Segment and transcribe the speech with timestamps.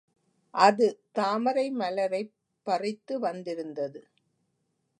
[0.53, 2.33] அது தாமரை மலரைப்
[2.67, 4.01] பறித்து வந்திருந்தது.